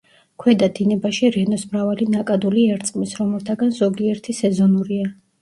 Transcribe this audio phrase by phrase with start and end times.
[0.43, 5.15] ქვედა დინებაში რენოს მრავალი ნაკადული ერწყმის, რომელთაგან ზოგიერთი სეზონურია.